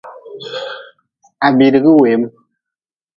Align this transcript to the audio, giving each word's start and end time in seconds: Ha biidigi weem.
Ha 1.41 1.47
biidigi 1.57 1.91
weem. 1.99 2.23